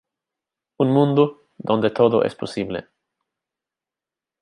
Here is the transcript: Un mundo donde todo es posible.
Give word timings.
Un 0.79 0.89
mundo 0.89 1.43
donde 1.59 1.91
todo 1.91 2.23
es 2.23 2.33
posible. 2.33 2.87